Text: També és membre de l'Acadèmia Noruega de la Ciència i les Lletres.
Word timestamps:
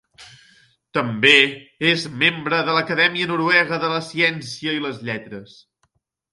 També 0.97 1.33
és 1.89 2.07
membre 2.25 2.63
de 2.71 2.75
l'Acadèmia 2.79 3.29
Noruega 3.35 3.81
de 3.87 3.93
la 3.95 4.03
Ciència 4.11 4.77
i 4.81 4.85
les 4.89 5.01
Lletres. 5.07 5.59